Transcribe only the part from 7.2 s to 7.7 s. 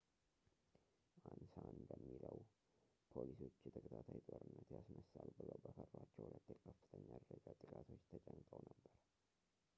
ደረጃ